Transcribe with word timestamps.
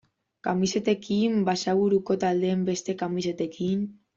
Kamisetekin, 0.45 1.35
Basaburuko 1.49 2.17
taldeen 2.25 2.67
beste 2.71 2.97
kamisetekin... 3.05 3.89